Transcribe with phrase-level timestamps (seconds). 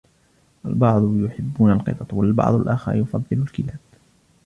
[0.65, 3.79] البعض يحبون القطط، والبعض الآخر يفضل الكلاب.